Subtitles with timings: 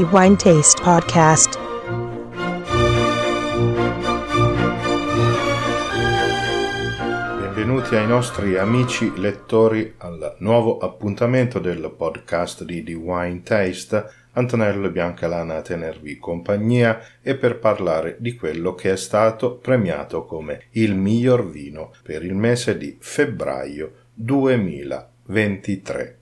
[0.00, 1.58] the Wine Taste Podcast.
[7.38, 14.10] Benvenuti ai nostri amici lettori al nuovo appuntamento del podcast di The Wine Taste.
[14.32, 20.24] Antonello e Biancalana a tenervi compagnia e per parlare di quello che è stato premiato
[20.24, 26.19] come il miglior vino per il mese di febbraio 2023.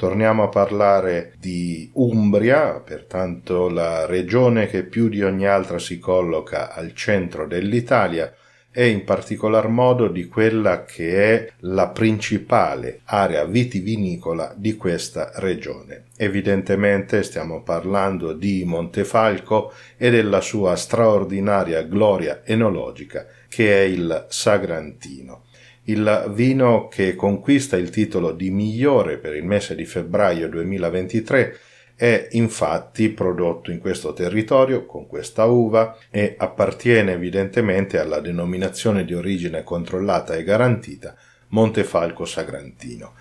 [0.00, 6.72] Torniamo a parlare di Umbria, pertanto la regione che più di ogni altra si colloca
[6.72, 8.34] al centro dell'Italia
[8.72, 16.04] e in particolar modo di quella che è la principale area vitivinicola di questa regione.
[16.16, 25.48] Evidentemente stiamo parlando di Montefalco e della sua straordinaria gloria enologica che è il Sagrantino.
[25.84, 31.58] Il vino che conquista il titolo di migliore per il mese di febbraio 2023
[31.96, 39.14] è infatti prodotto in questo territorio con questa uva e appartiene evidentemente alla denominazione di
[39.14, 41.14] origine controllata e garantita
[41.48, 43.12] Montefalco Sagrantino.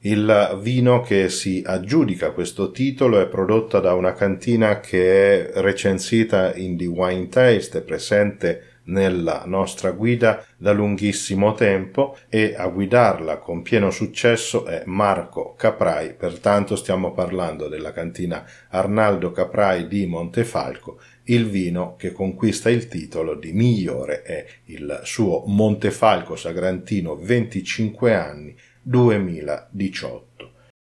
[0.00, 6.54] Il vino che si aggiudica questo titolo è prodotto da una cantina che è recensita
[6.54, 13.62] in The Wine Taste, presente nella nostra guida da lunghissimo tempo e a guidarla con
[13.62, 21.00] pieno successo è Marco Caprai, pertanto stiamo parlando della cantina Arnaldo Caprai di Montefalco.
[21.24, 28.56] Il vino che conquista il titolo di migliore è il suo Montefalco Sagrantino 25 anni
[28.82, 30.35] 2018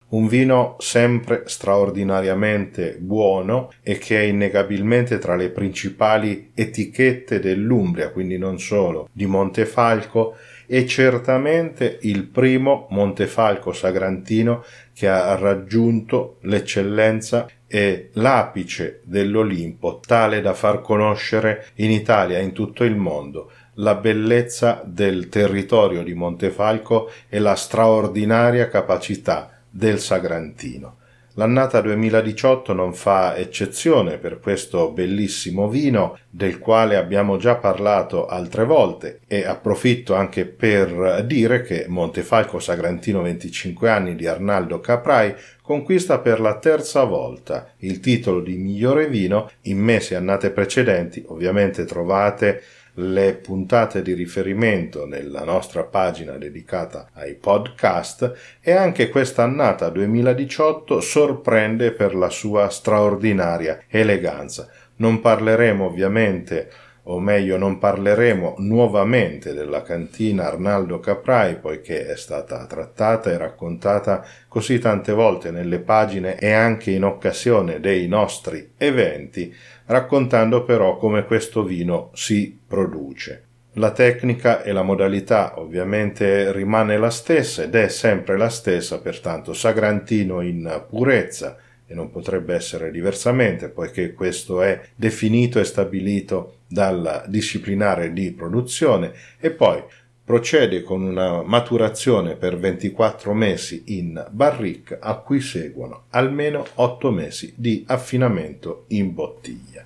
[0.10, 8.38] un vino sempre straordinariamente buono e che è innegabilmente tra le principali etichette dell'Umbria, quindi
[8.38, 10.36] non solo di Montefalco,
[10.72, 20.53] e certamente il primo Montefalco Sagrantino che ha raggiunto l'eccellenza e l'apice dell'Olimpo, tale da
[20.53, 27.09] far conoscere in Italia e in tutto il mondo la bellezza del territorio di Montefalco
[27.30, 30.97] e la straordinaria capacità del Sagrantino.
[31.40, 38.66] L'annata 2018 non fa eccezione per questo bellissimo vino del quale abbiamo già parlato altre
[38.66, 46.19] volte e approfitto anche per dire che Montefalco Sagrantino 25 anni di Arnaldo Caprai conquista
[46.19, 51.86] per la terza volta il titolo di migliore vino in mesi e annate precedenti, ovviamente
[51.86, 52.62] trovate
[53.00, 61.00] le puntate di riferimento nella nostra pagina dedicata ai podcast e anche questa annata 2018
[61.00, 64.68] sorprende per la sua straordinaria eleganza.
[64.98, 66.70] Non parleremo ovviamente
[67.12, 74.24] o meglio non parleremo nuovamente della cantina Arnaldo Caprai poiché è stata trattata e raccontata
[74.47, 79.53] così tante volte nelle pagine e anche in occasione dei nostri eventi,
[79.86, 83.46] raccontando però come questo vino si produce.
[83.74, 89.53] La tecnica e la modalità ovviamente rimane la stessa ed è sempre la stessa, pertanto
[89.53, 97.25] Sagrantino in purezza, e non potrebbe essere diversamente, poiché questo è definito e stabilito dal
[97.28, 99.84] disciplinare di produzione e poi
[100.24, 107.53] procede con una maturazione per 24 mesi in barrique a cui seguono almeno 8 mesi
[107.57, 109.84] di affinamento in bottiglia.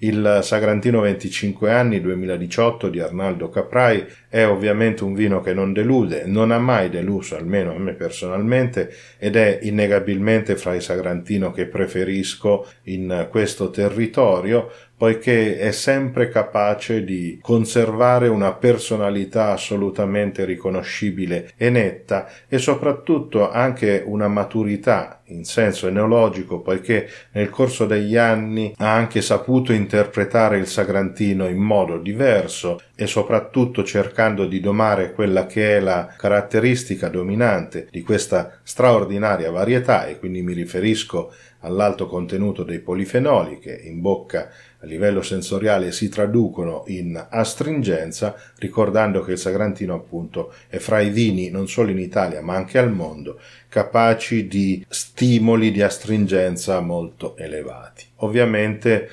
[0.00, 6.24] Il Sagrantino 25 anni 2018 di Arnaldo Caprai è ovviamente un vino che non delude,
[6.26, 11.66] non ha mai deluso, almeno a me personalmente, ed è innegabilmente fra i Sagrantino che
[11.66, 21.70] preferisco in questo territorio, poiché è sempre capace di conservare una personalità assolutamente riconoscibile e
[21.70, 28.92] netta e soprattutto anche una maturità in senso enologico, poiché nel corso degli anni ha
[28.92, 33.82] anche saputo interpretare il Sagrantino in modo diverso e soprattutto
[34.18, 40.42] cercando di domare quella che è la caratteristica dominante di questa straordinaria varietà e quindi
[40.42, 44.50] mi riferisco all'alto contenuto dei polifenoli che in bocca
[44.80, 51.10] a livello sensoriale si traducono in astringenza, ricordando che il Sagrantino appunto è fra i
[51.10, 53.38] vini non solo in Italia ma anche al mondo
[53.68, 58.04] capaci di stimoli di astringenza molto elevati.
[58.16, 59.08] Ovviamente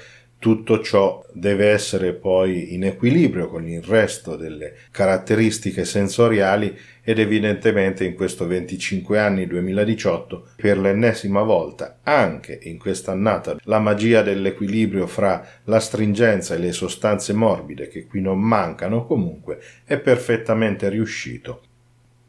[0.46, 8.06] tutto ciò deve essere poi in equilibrio con il resto delle caratteristiche sensoriali ed evidentemente
[8.06, 15.08] in questo 25 anni 2018 per l'ennesima volta anche in questa annata la magia dell'equilibrio
[15.08, 21.62] fra l'astringenza e le sostanze morbide che qui non mancano comunque è perfettamente riuscito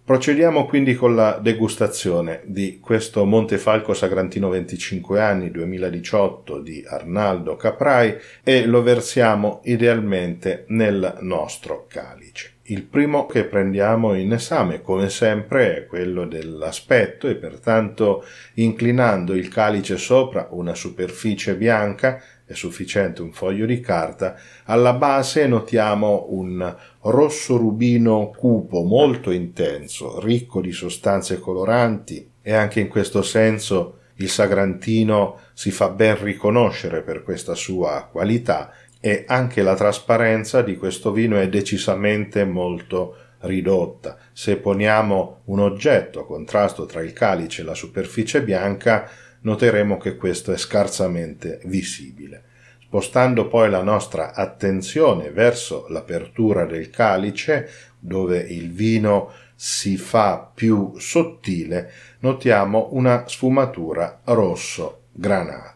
[0.06, 8.16] Procediamo quindi con la degustazione di questo Montefalco Sagrantino 25 anni 2018 di Arnaldo Caprai
[8.44, 12.52] e lo versiamo idealmente nel nostro calice.
[12.68, 18.24] Il primo che prendiamo in esame, come sempre, è quello dell'aspetto e pertanto
[18.54, 25.46] inclinando il calice sopra una superficie bianca è sufficiente un foglio di carta, alla base
[25.48, 33.22] notiamo un rosso rubino cupo molto intenso, ricco di sostanze coloranti e anche in questo
[33.22, 40.62] senso il sagrantino si fa ben riconoscere per questa sua qualità e anche la trasparenza
[40.62, 44.16] di questo vino è decisamente molto ridotta.
[44.32, 49.08] Se poniamo un oggetto a contrasto tra il calice e la superficie bianca,
[49.46, 52.42] noteremo che questo è scarsamente visibile.
[52.82, 60.94] Spostando poi la nostra attenzione verso l'apertura del calice, dove il vino si fa più
[60.98, 61.90] sottile,
[62.20, 65.74] notiamo una sfumatura rosso granato.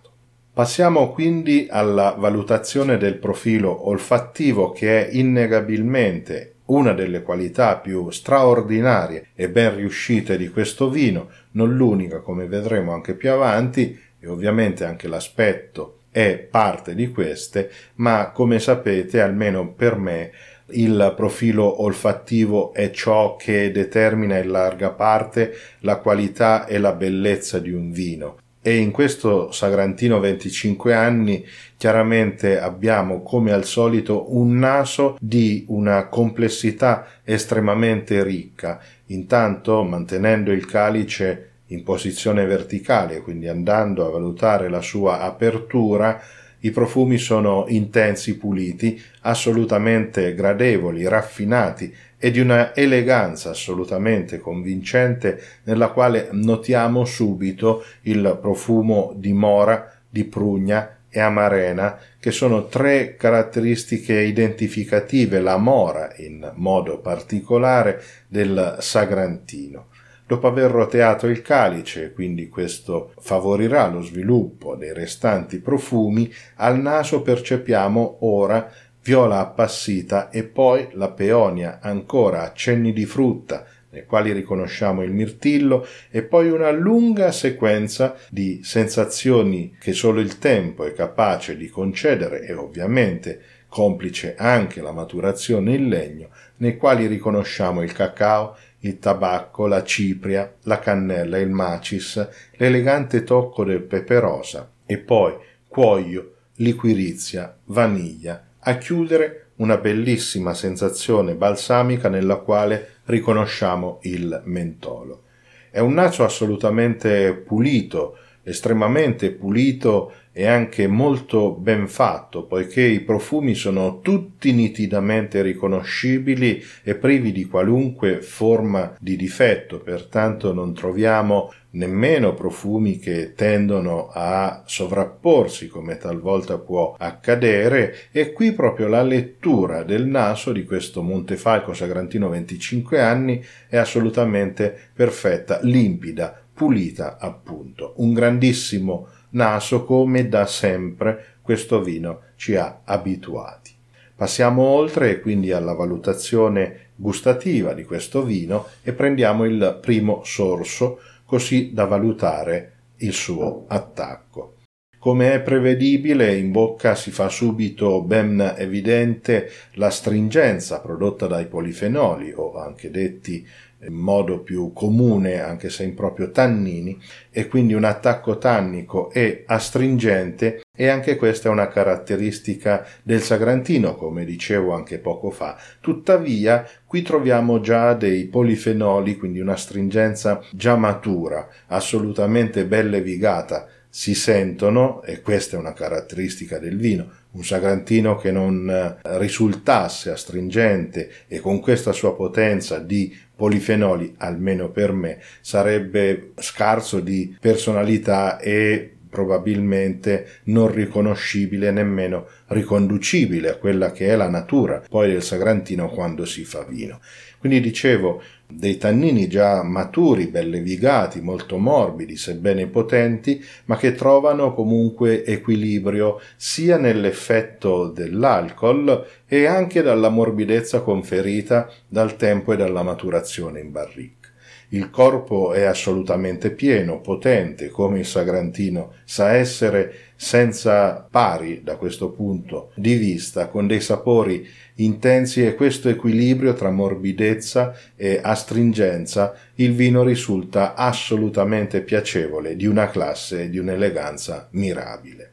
[0.53, 9.29] Passiamo quindi alla valutazione del profilo olfattivo che è innegabilmente una delle qualità più straordinarie
[9.35, 14.85] e ben riuscite di questo vino, non l'unica come vedremo anche più avanti, e ovviamente
[14.85, 20.33] anche l'aspetto è parte di queste, ma come sapete, almeno per me,
[20.73, 27.59] il profilo olfattivo è ciò che determina in larga parte la qualità e la bellezza
[27.59, 31.47] di un vino e in questo Sagrantino 25 anni
[31.77, 40.67] chiaramente abbiamo come al solito un naso di una complessità estremamente ricca, intanto mantenendo il
[40.67, 46.21] calice in posizione verticale, quindi andando a valutare la sua apertura,
[46.61, 55.89] i profumi sono intensi, puliti, assolutamente gradevoli, raffinati e di una eleganza assolutamente convincente nella
[55.89, 64.21] quale notiamo subito il profumo di mora, di prugna e amarena, che sono tre caratteristiche
[64.21, 69.87] identificative, la mora in modo particolare del sagrantino.
[70.31, 77.21] Dopo aver roteato il calice, quindi questo favorirà lo sviluppo dei restanti profumi, al naso
[77.21, 78.71] percepiamo ora
[79.03, 85.85] viola appassita e poi la peonia ancora accenni di frutta nei quali riconosciamo il mirtillo
[86.11, 92.43] e poi una lunga sequenza di sensazioni che solo il tempo è capace di concedere
[92.43, 93.41] e ovviamente
[93.71, 100.55] complice anche la maturazione in legno, nei quali riconosciamo il cacao, il tabacco, la cipria,
[100.62, 105.35] la cannella, il macis, l'elegante tocco del pepe rosa e poi
[105.69, 115.25] cuoio, liquirizia, vaniglia, a chiudere una bellissima sensazione balsamica nella quale riconosciamo il mentolo.
[115.71, 123.53] È un naso assolutamente pulito, estremamente pulito e anche molto ben fatto, poiché i profumi
[123.53, 132.33] sono tutti nitidamente riconoscibili e privi di qualunque forma di difetto, pertanto non troviamo nemmeno
[132.33, 140.07] profumi che tendono a sovrapporsi come talvolta può accadere e qui proprio la lettura del
[140.07, 147.93] naso di questo Montefalco Sagrantino 25 anni è assolutamente perfetta, limpida, pulita appunto.
[147.99, 153.73] Un grandissimo naso come da sempre questo vino ci ha abituati.
[154.15, 161.73] Passiamo oltre quindi alla valutazione gustativa di questo vino e prendiamo il primo sorso così
[161.73, 164.57] da valutare il suo attacco.
[164.99, 172.35] Come è prevedibile, in bocca si fa subito ben evidente la stringenza prodotta dai polifenoli,
[172.37, 173.47] o anche detti
[173.83, 179.45] in modo più comune, anche se in proprio tannini, e quindi un attacco tannico e
[179.47, 185.57] astringente, e anche questa è una caratteristica del sagrantino, come dicevo anche poco fa.
[185.81, 193.67] Tuttavia, qui troviamo già dei polifenoli, quindi una stringenza già matura, assolutamente bella e vigata,
[193.89, 200.11] si sentono, e questa è una caratteristica del vino, un sagrantino che non eh, risultasse
[200.11, 208.39] astringente e con questa sua potenza di polifenoli, almeno per me, sarebbe scarso di personalità
[208.39, 215.89] e probabilmente non riconoscibile nemmeno riconducibile a quella che è la natura poi del sagrantino
[215.89, 217.01] quando si fa vino.
[217.39, 225.25] Quindi dicevo, dei tannini già maturi, bellevigati, molto morbidi, sebbene potenti, ma che trovano comunque
[225.25, 233.71] equilibrio sia nell'effetto dell'alcol e anche dalla morbidezza conferita dal tempo e dalla maturazione in
[233.71, 234.28] barrica.
[234.73, 242.11] Il corpo è assolutamente pieno, potente, come il Sagrantino sa essere senza pari da questo
[242.11, 249.73] punto di vista, con dei sapori intensi e questo equilibrio tra morbidezza e astringenza, il
[249.73, 255.33] vino risulta assolutamente piacevole, di una classe e di un'eleganza mirabile.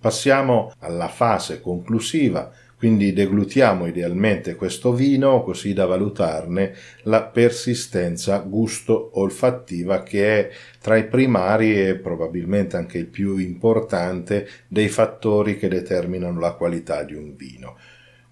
[0.00, 2.50] Passiamo alla fase conclusiva,
[2.86, 10.50] quindi deglutiamo idealmente questo vino così da valutarne la persistenza gusto-olfattiva che è
[10.80, 17.02] tra i primari e probabilmente anche il più importante dei fattori che determinano la qualità
[17.02, 17.76] di un vino.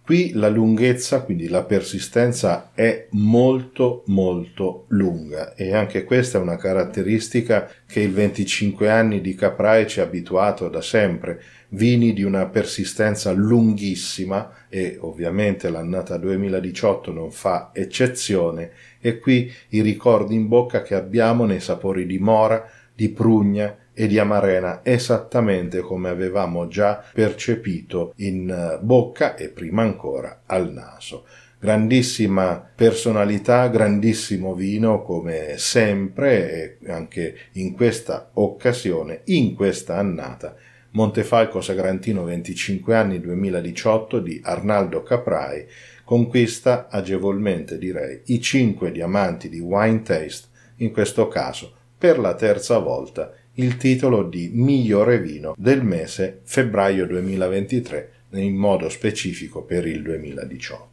[0.04, 6.58] Qui la lunghezza, quindi la persistenza, è molto molto lunga e anche questa è una
[6.58, 11.40] caratteristica che il 25 anni di Caprae ci ha abituato da sempre.
[11.70, 19.80] Vini di una persistenza lunghissima e ovviamente l'annata 2018 non fa eccezione e qui i
[19.80, 22.62] ricordi in bocca che abbiamo nei sapori di mora,
[22.94, 29.82] di prugna, e di Amarena esattamente come avevamo già percepito in eh, bocca e prima
[29.82, 31.24] ancora al naso.
[31.58, 40.54] Grandissima personalità, grandissimo vino come sempre e anche in questa occasione, in questa annata.
[40.90, 45.66] Montefalco Sagrantino 25 anni 2018 di Arnaldo Caprai
[46.04, 52.78] conquista agevolmente direi i 5 diamanti di Wine Taste, in questo caso per la terza
[52.78, 60.02] volta il titolo di migliore vino del mese febbraio 2023, in modo specifico per il
[60.02, 60.88] 2018.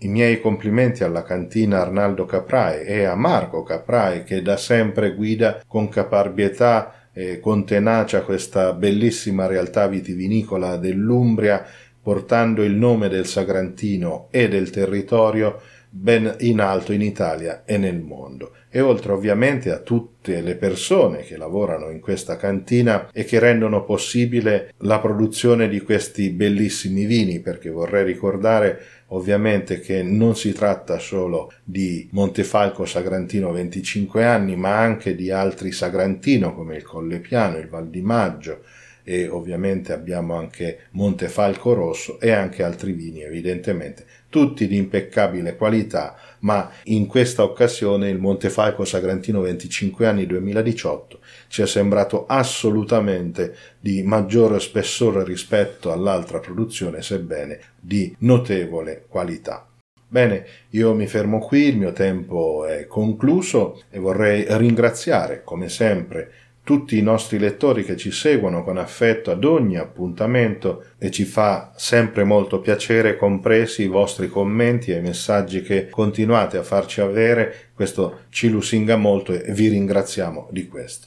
[0.00, 5.62] I miei complimenti alla cantina Arnaldo Caprae e a Marco Caprae che da sempre guida
[5.66, 11.64] con caparbietà e con tenacia questa bellissima realtà vitivinicola dell'Umbria
[12.00, 18.00] portando il nome del Sagrantino e del territorio ben in alto in Italia e nel
[18.00, 18.52] mondo.
[18.70, 23.84] E oltre ovviamente a tutte le persone che lavorano in questa cantina e che rendono
[23.84, 30.98] possibile la produzione di questi bellissimi vini perché vorrei ricordare ovviamente che non si tratta
[30.98, 37.68] solo di Montefalco Sagrantino 25 anni ma anche di altri Sagrantino come il Collepiano, il
[37.68, 38.64] Val di Maggio
[39.02, 46.16] e ovviamente abbiamo anche Montefalco Rosso e anche altri vini evidentemente tutti di impeccabile qualità,
[46.40, 54.02] ma in questa occasione il Montefalco Sagrantino 25 anni 2018 ci è sembrato assolutamente di
[54.02, 59.66] maggiore spessore rispetto all'altra produzione, sebbene di notevole qualità.
[60.10, 66.32] Bene, io mi fermo qui, il mio tempo è concluso e vorrei ringraziare, come sempre,
[66.68, 71.72] tutti i nostri lettori che ci seguono con affetto ad ogni appuntamento e ci fa
[71.74, 77.70] sempre molto piacere, compresi i vostri commenti e i messaggi che continuate a farci avere,
[77.72, 81.06] questo ci lusinga molto e vi ringraziamo di questo.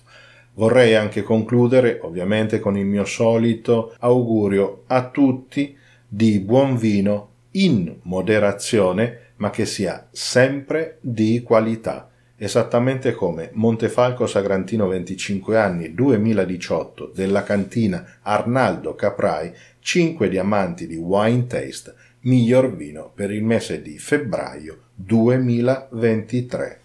[0.56, 5.78] Vorrei anche concludere, ovviamente, con il mio solito augurio a tutti
[6.08, 12.11] di buon vino in moderazione, ma che sia sempre di qualità
[12.44, 21.46] esattamente come Montefalco Sagrantino 25 anni 2018 della cantina Arnaldo Caprai 5 diamanti di Wine
[21.46, 26.80] Taste miglior vino per il mese di febbraio 2023.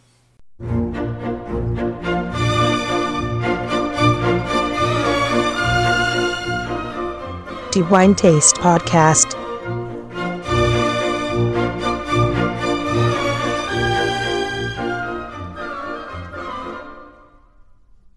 [7.70, 9.45] The Wine Taste Podcast